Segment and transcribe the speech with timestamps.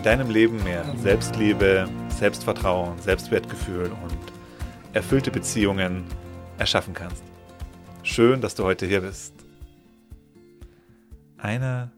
[0.00, 4.18] in deinem Leben mehr Selbstliebe, Selbstvertrauen, Selbstwertgefühl und
[4.94, 6.06] erfüllte Beziehungen
[6.56, 7.22] erschaffen kannst.
[8.02, 9.34] Schön, dass du heute hier bist.
[11.36, 11.92] Einer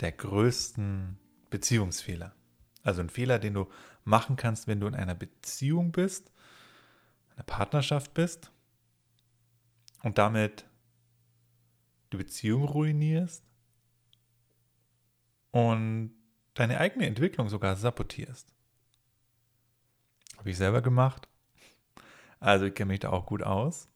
[0.00, 1.18] der größten
[1.50, 2.34] Beziehungsfehler.
[2.82, 3.66] Also ein Fehler, den du
[4.04, 6.32] machen kannst, wenn du in einer Beziehung bist,
[7.34, 8.50] einer Partnerschaft bist
[10.02, 10.64] und damit
[12.10, 13.44] die Beziehung ruinierst
[15.50, 16.14] und
[16.58, 18.52] deine eigene Entwicklung sogar sabotierst.
[20.38, 21.28] Habe ich selber gemacht.
[22.40, 23.88] Also ich kenne mich da auch gut aus.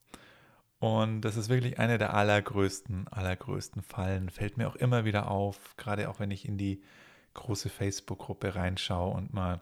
[0.79, 4.31] Und das ist wirklich eine der allergrößten, allergrößten Fallen.
[4.31, 6.83] Fällt mir auch immer wieder auf, gerade auch wenn ich in die
[7.35, 9.61] große Facebook-Gruppe reinschaue und mal.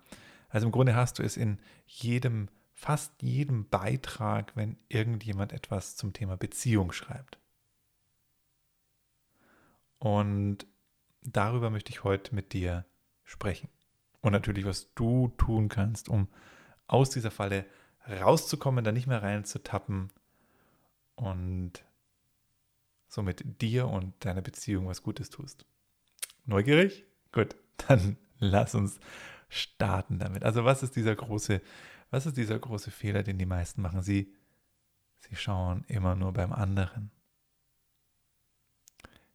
[0.49, 6.15] Also im Grunde hast du es in jedem, fast jedem Beitrag, wenn irgendjemand etwas zum
[6.15, 7.39] Thema Beziehung schreibt.
[9.99, 10.67] Und
[11.21, 12.87] darüber möchte ich heute mit dir
[13.31, 13.69] sprechen.
[14.21, 16.29] Und natürlich, was du tun kannst, um
[16.87, 17.65] aus dieser Falle
[18.09, 20.11] rauszukommen, da nicht mehr reinzutappen
[21.15, 21.85] und
[23.07, 25.65] somit dir und deiner Beziehung was Gutes tust.
[26.45, 27.07] Neugierig?
[27.33, 27.57] Gut,
[27.89, 28.99] dann lass uns
[29.49, 30.45] starten damit.
[30.45, 31.63] Also was ist dieser große,
[32.11, 34.03] was ist dieser große Fehler, den die meisten machen?
[34.03, 34.35] Sie,
[35.21, 37.11] sie schauen immer nur beim anderen.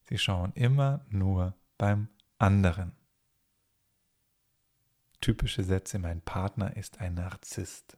[0.03, 2.95] Sie schauen immer nur beim anderen
[5.25, 7.97] typische Sätze, mein Partner ist ein Narzisst.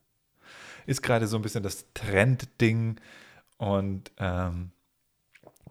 [0.85, 3.01] Ist gerade so ein bisschen das Trendding
[3.57, 4.71] und ähm,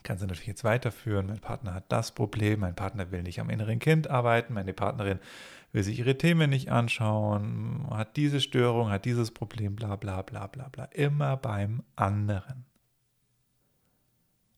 [0.02, 1.28] kann sie natürlich jetzt weiterführen.
[1.28, 5.18] Mein Partner hat das Problem, mein Partner will nicht am inneren Kind arbeiten, meine Partnerin
[5.72, 10.48] will sich ihre Themen nicht anschauen, hat diese Störung, hat dieses Problem, bla bla bla
[10.48, 10.84] bla bla.
[10.84, 12.66] Immer beim anderen.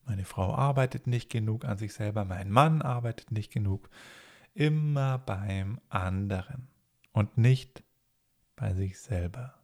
[0.04, 3.88] Meine Frau arbeitet nicht genug an sich selber, mein Mann arbeitet nicht genug.
[4.54, 6.66] Immer beim anderen
[7.18, 7.82] und nicht
[8.54, 9.54] bei sich selber.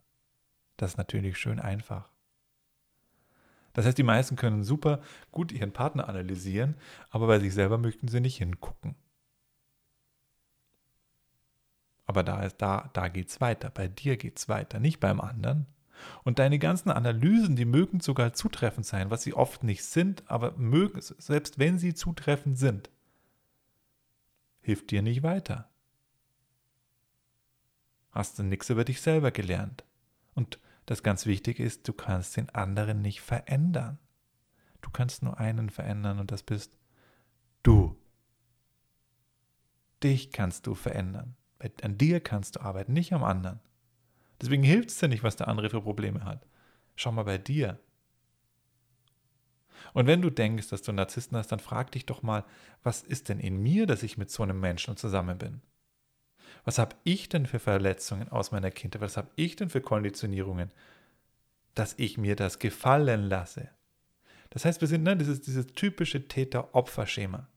[0.75, 2.11] Das ist natürlich schön einfach.
[3.71, 5.01] Das heißt, die meisten können super
[5.31, 6.75] gut ihren Partner analysieren,
[7.11, 8.95] aber bei sich selber möchten sie nicht hingucken.
[12.05, 13.69] Aber da da, da geht's weiter.
[13.69, 15.65] Bei dir geht's weiter, nicht beim anderen.
[16.25, 20.57] Und deine ganzen Analysen, die mögen sogar zutreffend sein, was sie oft nicht sind, aber
[20.57, 22.89] mögen, selbst wenn sie zutreffend sind,
[24.59, 25.69] hilft dir nicht weiter
[28.15, 29.83] hast du nichts über dich selber gelernt.
[30.33, 33.99] Und das ganz Wichtige ist, du kannst den anderen nicht verändern.
[34.81, 36.77] Du kannst nur einen verändern und das bist
[37.63, 37.97] du.
[40.01, 41.35] Dich kannst du verändern.
[41.81, 43.59] An dir kannst du arbeiten, nicht am anderen.
[44.41, 46.45] Deswegen hilft es dir nicht, was der andere für Probleme hat.
[46.95, 47.79] Schau mal bei dir.
[49.93, 52.45] Und wenn du denkst, dass du Narzissten hast, dann frag dich doch mal,
[52.83, 55.61] was ist denn in mir, dass ich mit so einem Menschen zusammen bin?
[56.63, 59.01] Was habe ich denn für Verletzungen aus meiner Kindheit?
[59.01, 60.71] Was habe ich denn für Konditionierungen,
[61.75, 63.69] dass ich mir das gefallen lasse?
[64.49, 67.47] Das heißt, wir sind ne, dieses, dieses typische Täter-Opfer-Schema.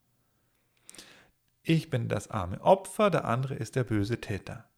[1.62, 4.68] Ich bin das arme Opfer, der andere ist der böse Täter.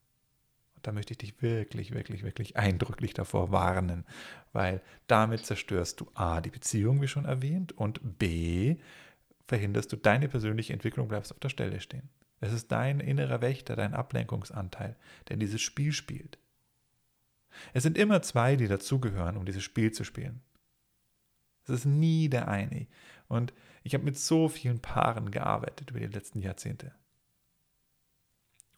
[0.75, 4.05] Und da möchte ich dich wirklich, wirklich, wirklich eindrücklich davor warnen,
[4.53, 8.77] weil damit zerstörst du A, die Beziehung, wie schon erwähnt, und B,
[9.47, 12.09] verhinderst du deine persönliche Entwicklung, bleibst auf der Stelle stehen.
[12.41, 14.97] Es ist dein innerer Wächter, dein Ablenkungsanteil,
[15.29, 16.39] der dieses Spiel spielt.
[17.75, 20.41] Es sind immer zwei, die dazugehören, um dieses Spiel zu spielen.
[21.65, 22.87] Es ist nie der eine.
[23.29, 23.53] Und
[23.83, 26.93] ich habe mit so vielen Paaren gearbeitet über die letzten Jahrzehnte.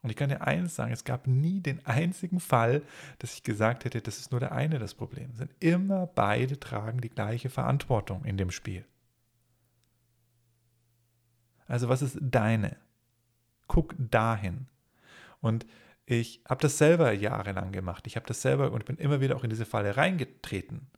[0.02, 2.82] Und ich kann dir eins sagen, es gab nie den einzigen Fall,
[3.20, 5.30] dass ich gesagt hätte, das ist nur der eine das Problem.
[5.30, 8.84] Es sind immer beide tragen die gleiche Verantwortung in dem Spiel.
[11.68, 12.76] Also was ist deine?
[13.66, 14.66] Guck dahin.
[15.40, 15.66] Und
[16.06, 18.06] ich habe das selber jahrelang gemacht.
[18.06, 20.90] Ich habe das selber und bin immer wieder auch in diese Falle reingetreten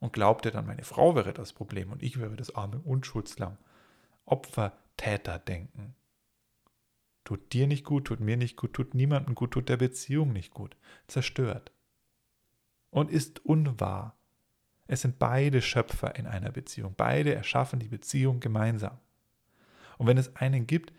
[0.00, 3.56] und glaubte dann, meine Frau wäre das Problem und ich wäre das arme Unschuldslamm.
[4.24, 5.94] Opfer-Täter denken.
[7.24, 10.52] Tut dir nicht gut, tut mir nicht gut, tut niemandem gut, tut der Beziehung nicht
[10.52, 10.76] gut.
[11.08, 11.72] Zerstört.
[12.90, 14.16] Und ist unwahr.
[14.86, 16.94] Es sind beide Schöpfer in einer Beziehung.
[16.96, 18.98] Beide erschaffen die Beziehung gemeinsam.
[19.98, 20.92] Und wenn es einen gibt,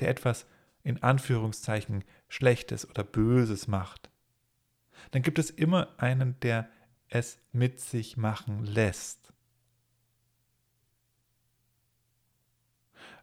[0.00, 0.46] der etwas
[0.84, 4.10] in Anführungszeichen Schlechtes oder Böses macht,
[5.10, 6.68] dann gibt es immer einen, der
[7.08, 9.32] es mit sich machen lässt.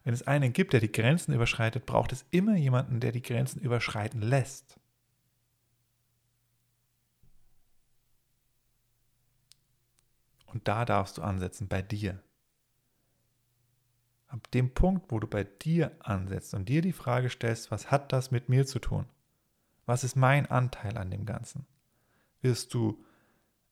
[0.04, 3.60] Wenn es einen gibt, der die Grenzen überschreitet, braucht es immer jemanden, der die Grenzen
[3.60, 4.80] überschreiten lässt.
[10.46, 12.20] Und da darfst du ansetzen, bei dir.
[14.32, 18.12] Ab dem Punkt, wo du bei dir ansetzt und dir die Frage stellst, was hat
[18.12, 19.04] das mit mir zu tun?
[19.84, 21.66] Was ist mein Anteil an dem Ganzen?
[22.40, 23.04] Wirst du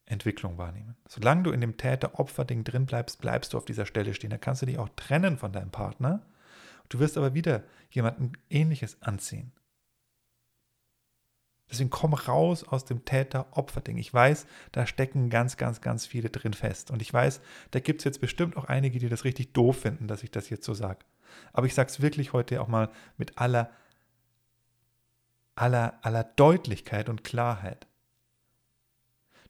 [0.05, 0.97] Entwicklung wahrnehmen.
[1.09, 4.31] Solange du in dem Täter-Opfer-Ding drin bleibst, bleibst du auf dieser Stelle stehen.
[4.31, 6.21] Da kannst du dich auch trennen von deinem Partner.
[6.89, 9.53] Du wirst aber wieder jemanden Ähnliches anziehen.
[11.71, 13.97] Deswegen komm raus aus dem Täter-Opfer-Ding.
[13.97, 16.91] Ich weiß, da stecken ganz, ganz, ganz viele drin fest.
[16.91, 17.41] Und ich weiß,
[17.71, 20.51] da gibt es jetzt bestimmt auch einige, die das richtig doof finden, dass ich das
[20.51, 20.99] jetzt so sage.
[21.53, 23.71] Aber ich sage es wirklich heute auch mal mit aller,
[25.55, 27.87] aller, aller Deutlichkeit und Klarheit.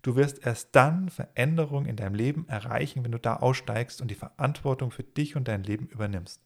[0.03, 4.15] Du wirst erst dann Veränderung in deinem Leben erreichen, wenn du da aussteigst und die
[4.15, 6.43] Verantwortung für dich und dein Leben übernimmst.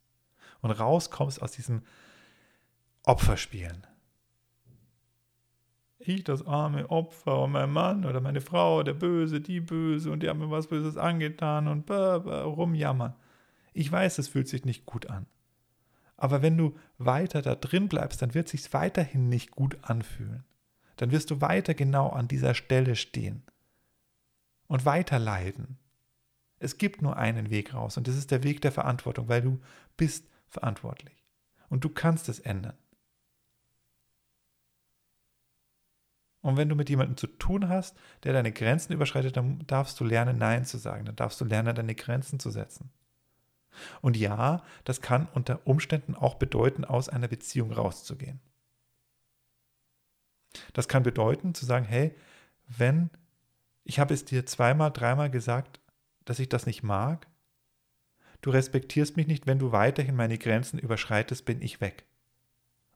[0.60, 1.82] Und rauskommst aus diesem
[3.02, 3.86] Opferspielen
[6.12, 10.22] ich das arme Opfer und mein Mann oder meine Frau, der Böse, die Böse und
[10.22, 13.14] die haben mir was Böses angetan und rumjammern.
[13.72, 15.26] Ich weiß, es fühlt sich nicht gut an.
[16.16, 20.44] Aber wenn du weiter da drin bleibst, dann wird es sich weiterhin nicht gut anfühlen.
[20.96, 23.42] Dann wirst du weiter genau an dieser Stelle stehen
[24.68, 25.78] und weiter leiden.
[26.60, 29.60] Es gibt nur einen Weg raus und das ist der Weg der Verantwortung, weil du
[29.96, 31.24] bist verantwortlich
[31.68, 32.76] und du kannst es ändern.
[36.44, 40.04] Und wenn du mit jemandem zu tun hast, der deine Grenzen überschreitet, dann darfst du
[40.04, 41.06] lernen, Nein zu sagen.
[41.06, 42.90] Dann darfst du lernen, deine Grenzen zu setzen.
[44.02, 48.40] Und ja, das kann unter Umständen auch bedeuten, aus einer Beziehung rauszugehen.
[50.74, 52.14] Das kann bedeuten, zu sagen, hey,
[52.68, 53.08] wenn
[53.82, 55.80] ich habe es dir zweimal, dreimal gesagt,
[56.26, 57.26] dass ich das nicht mag,
[58.42, 62.04] du respektierst mich nicht, wenn du weiterhin meine Grenzen überschreitest, bin ich weg.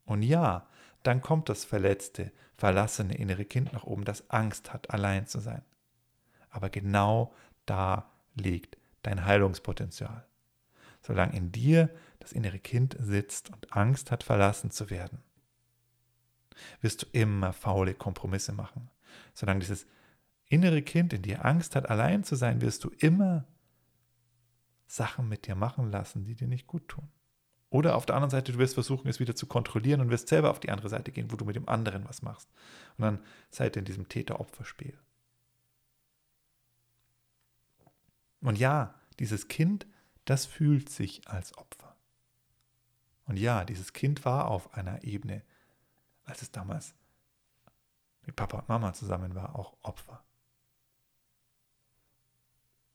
[0.05, 0.69] Und ja,
[1.09, 5.63] dann kommt das verletzte, verlassene innere Kind nach oben, das Angst hat, allein zu sein.
[6.51, 7.35] Aber genau
[7.65, 10.27] da liegt dein Heilungspotenzial.
[11.01, 11.89] Solange in dir
[12.19, 15.23] das innere Kind sitzt und Angst hat, verlassen zu werden,
[16.83, 18.91] wirst du immer faule Kompromisse machen.
[19.33, 19.87] Solange dieses
[20.45, 23.47] innere Kind in dir Angst hat, allein zu sein, wirst du immer
[24.87, 27.09] Sachen mit dir machen lassen, die dir nicht gut tun.
[27.71, 30.51] Oder auf der anderen Seite, du wirst versuchen, es wieder zu kontrollieren und wirst selber
[30.51, 32.49] auf die andere Seite gehen, wo du mit dem anderen was machst.
[32.97, 33.19] Und dann
[33.51, 34.97] seid ihr in diesem Täter-Opfer-Spiel.
[38.41, 39.87] Und ja, dieses Kind,
[40.25, 41.97] das fühlt sich als Opfer.
[43.27, 45.43] Und ja, dieses Kind war auf einer Ebene,
[46.25, 46.95] als es damals
[48.25, 50.23] mit Papa und Mama zusammen war, auch Opfer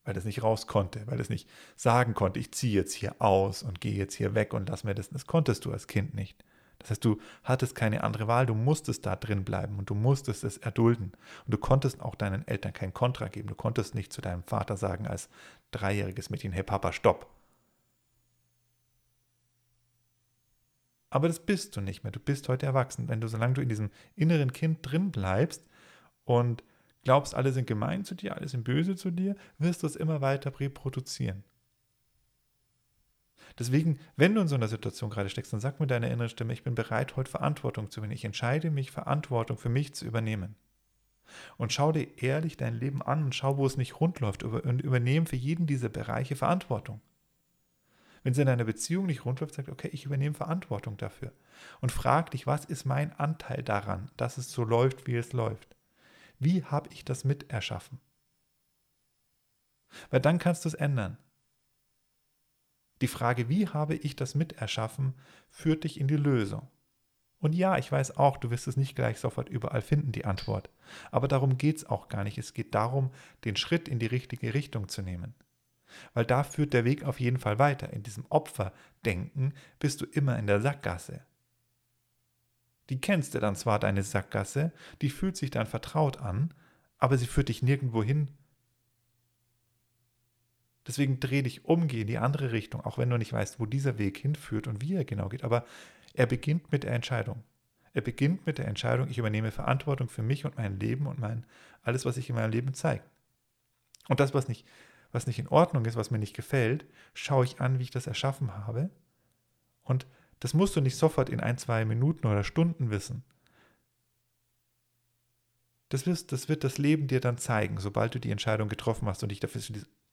[0.05, 3.63] weil es nicht raus konnte, weil es nicht sagen konnte, ich ziehe jetzt hier aus
[3.63, 5.09] und gehe jetzt hier weg und lass mir das.
[5.09, 6.43] Das konntest du als Kind nicht.
[6.79, 10.43] Das heißt, du hattest keine andere Wahl, du musstest da drin bleiben und du musstest
[10.43, 11.13] es erdulden.
[11.45, 13.47] Und du konntest auch deinen Eltern kein Kontra geben.
[13.47, 15.29] Du konntest nicht zu deinem Vater sagen als
[15.71, 17.29] dreijähriges Mädchen, hey Papa, stopp.
[21.09, 22.11] Aber das bist du nicht mehr.
[22.11, 23.07] Du bist heute erwachsen.
[23.07, 25.63] Wenn du, solange du in diesem inneren Kind drin bleibst
[26.25, 26.63] und
[27.03, 30.21] glaubst, alle sind gemein zu dir, alle sind böse zu dir, wirst du es immer
[30.21, 31.43] weiter reproduzieren.
[33.59, 36.53] Deswegen, wenn du in so einer Situation gerade steckst, dann sag mir deine innere Stimme,
[36.53, 38.15] ich bin bereit, heute Verantwortung zu übernehmen.
[38.15, 40.55] Ich entscheide mich, Verantwortung für mich zu übernehmen.
[41.57, 44.81] Und schau dir ehrlich dein Leben an und schau, wo es nicht rund läuft und
[44.81, 47.01] übernehme für jeden dieser Bereiche Verantwortung.
[48.23, 51.33] Wenn es in einer Beziehung nicht rund läuft, sag, okay, ich übernehme Verantwortung dafür.
[51.81, 55.75] Und frag dich, was ist mein Anteil daran, dass es so läuft, wie es läuft?
[56.39, 57.99] Wie habe ich das mit erschaffen?
[60.09, 61.17] Weil dann kannst du es ändern.
[63.01, 65.13] Die Frage, wie habe ich das mit erschaffen,
[65.49, 66.69] führt dich in die Lösung.
[67.39, 70.69] Und ja, ich weiß auch, du wirst es nicht gleich sofort überall finden, die Antwort.
[71.11, 72.37] Aber darum geht es auch gar nicht.
[72.37, 73.11] Es geht darum,
[73.43, 75.35] den Schritt in die richtige Richtung zu nehmen.
[76.13, 77.91] Weil da führt der Weg auf jeden Fall weiter.
[77.91, 81.25] In diesem Opferdenken bist du immer in der Sackgasse.
[82.89, 84.71] Die kennst du dann zwar, deine Sackgasse,
[85.01, 86.53] die fühlt sich dann vertraut an,
[86.97, 88.29] aber sie führt dich nirgendwo hin.
[90.85, 93.65] Deswegen dreh dich um, geh in die andere Richtung, auch wenn du nicht weißt, wo
[93.65, 95.43] dieser Weg hinführt und wie er genau geht.
[95.43, 95.65] Aber
[96.13, 97.43] er beginnt mit der Entscheidung.
[97.93, 101.45] Er beginnt mit der Entscheidung, ich übernehme Verantwortung für mich und mein Leben und mein,
[101.83, 103.07] alles, was sich in meinem Leben zeigt.
[104.09, 104.67] Und das, was nicht,
[105.11, 108.07] was nicht in Ordnung ist, was mir nicht gefällt, schaue ich an, wie ich das
[108.07, 108.89] erschaffen habe
[109.83, 110.07] und
[110.43, 113.23] Das musst du nicht sofort in ein, zwei Minuten oder Stunden wissen.
[115.87, 119.23] Das, wirst, das wird das Leben dir dann zeigen, sobald du die Entscheidung getroffen hast
[119.23, 119.61] und dich, dafür,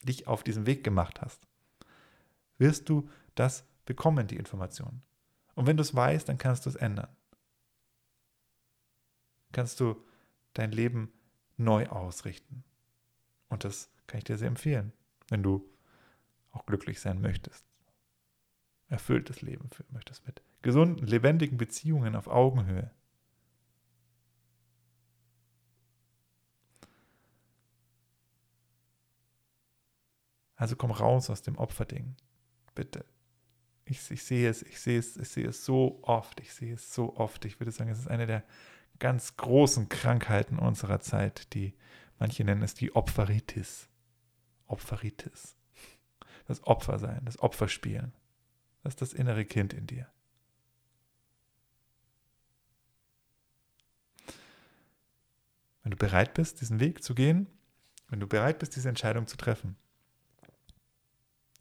[0.05, 1.49] dich auf diesen Weg gemacht hast.
[2.59, 5.03] Wirst du das bekommen, die Information.
[5.57, 7.11] Und wenn du es weißt, dann kannst du es ändern.
[9.51, 10.01] Kannst du
[10.53, 11.13] dein Leben
[11.57, 12.63] neu ausrichten.
[13.49, 14.93] Und das kann ich dir sehr empfehlen,
[15.29, 15.69] wenn du
[16.53, 17.70] auch glücklich sein möchtest.
[18.91, 22.91] Erfülltes Leben führen möchtest mit gesunden, lebendigen Beziehungen auf Augenhöhe.
[30.57, 32.17] Also komm raus aus dem Opferding.
[32.75, 33.07] Bitte.
[33.85, 36.93] Ich, ich, sehe es, ich sehe es, ich sehe es so oft, ich sehe es
[36.93, 37.45] so oft.
[37.45, 38.45] Ich würde sagen, es ist eine der
[38.99, 41.75] ganz großen Krankheiten unserer Zeit, die
[42.19, 43.89] manche nennen es die Opferitis.
[44.67, 45.57] Opferitis.
[46.47, 48.13] Das Opfersein, das Opferspielen.
[48.83, 50.11] Das ist das innere Kind in dir.
[55.83, 57.47] Wenn du bereit bist, diesen Weg zu gehen,
[58.09, 59.77] wenn du bereit bist, diese Entscheidung zu treffen,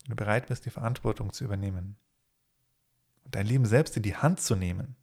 [0.04, 1.98] wenn du bereit bist, die Verantwortung zu übernehmen
[3.24, 4.96] und dein Leben selbst in die Hand zu nehmen,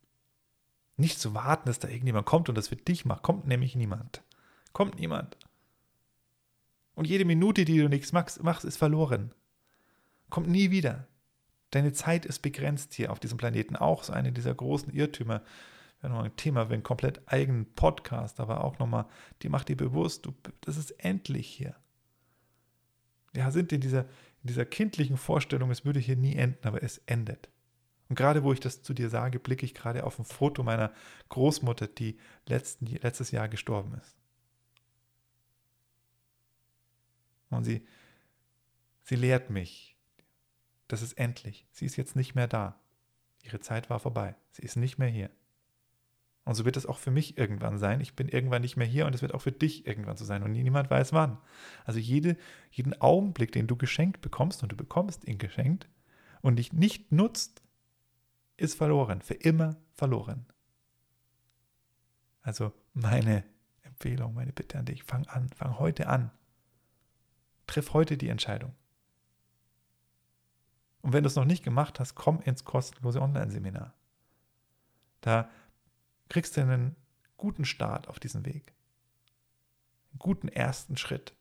[0.97, 4.23] nicht zu warten, dass da irgendjemand kommt und das für dich macht, kommt nämlich niemand.
[4.73, 5.37] Kommt niemand.
[6.95, 9.33] Und jede Minute, die du nichts machst, ist verloren.
[10.31, 11.07] Kommt nie wieder.
[11.77, 13.77] Deine Zeit ist begrenzt hier auf diesem Planeten.
[13.77, 15.43] Auch so eine dieser großen Irrtümer.
[16.01, 19.05] Nochmal ein Thema für einen komplett eigenen Podcast, aber auch nochmal,
[19.43, 21.77] die macht dir bewusst, du, das ist endlich hier.
[23.35, 24.05] Wir sind in dieser,
[24.43, 27.51] in dieser kindlichen Vorstellung, es würde hier nie enden, aber es endet.
[28.09, 30.95] Und gerade wo ich das zu dir sage, blicke ich gerade auf ein Foto meiner
[31.29, 34.17] Großmutter, die letzten, letztes Jahr gestorben ist.
[37.51, 37.87] Und sie,
[39.03, 39.96] sie lehrt mich,
[40.89, 41.67] das ist endlich.
[41.73, 42.79] Sie ist jetzt nicht mehr da.
[43.43, 44.35] Ihre Zeit war vorbei.
[44.51, 45.31] Sie ist nicht mehr hier.
[46.45, 48.01] Und so wird es auch für mich irgendwann sein.
[48.01, 50.45] Ich bin irgendwann nicht mehr hier und es wird auch für dich irgendwann so sein.
[50.45, 51.39] Und niemand weiß wann.
[51.85, 52.37] Also jede,
[52.71, 55.89] jeden Augenblick, den du geschenkt bekommst und du bekommst ihn geschenkt
[56.43, 57.63] und dich nicht nutzt,
[58.57, 59.23] ist verloren.
[59.23, 60.47] Für immer verloren.
[62.43, 63.43] Also meine
[63.83, 66.31] Empfehlung, meine Bitte an dich, fang an, fang heute an.
[67.67, 68.73] Triff heute die Entscheidung.
[71.07, 73.95] Und wenn du es noch nicht gemacht hast, komm ins kostenlose Online-Seminar.
[75.21, 75.49] Da
[76.29, 76.97] kriegst du einen
[77.37, 78.75] guten Start auf diesen Weg.
[80.11, 81.37] Einen guten ersten Schritt.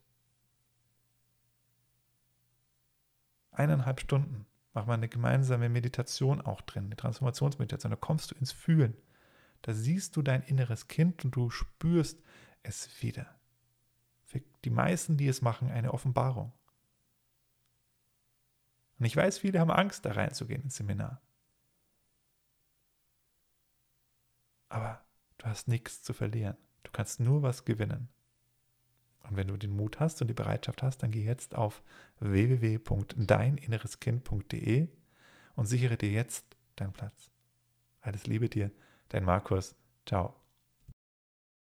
[3.49, 4.45] Eineinhalb Stunden
[4.75, 7.89] machen wir eine gemeinsame Meditation auch drin, eine Transformationsmeditation.
[7.89, 8.95] Da kommst du ins Fühlen.
[9.63, 12.21] Da siehst du dein inneres Kind und du spürst
[12.61, 13.33] es wieder.
[14.25, 16.53] Für die meisten, die es machen, eine Offenbarung.
[19.05, 21.21] Und ich weiß, viele haben Angst, da reinzugehen ins Seminar.
[24.67, 25.05] Aber
[25.37, 26.57] du hast nichts zu verlieren.
[26.81, 28.09] Du kannst nur was gewinnen.
[29.21, 31.83] Und wenn du den Mut hast und die Bereitschaft hast, dann geh jetzt auf
[32.19, 34.87] www.deininnereskind.de
[35.53, 37.29] und sichere dir jetzt deinen Platz.
[38.01, 38.71] Alles Liebe dir,
[39.09, 39.75] dein Markus.
[40.07, 40.44] Ciao.